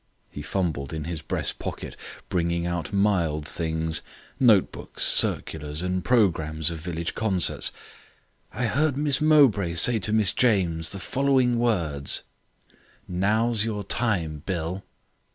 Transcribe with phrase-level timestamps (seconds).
[0.31, 1.95] He fumbled in his breast pocket,
[2.27, 4.01] bringing out mild things,
[4.39, 7.71] note books, circulars and programmes of village concerts.
[8.51, 12.23] "I heard Miss Mowbray say to Miss James, the following words:
[13.07, 14.83] 'Now's your time, Bill.'"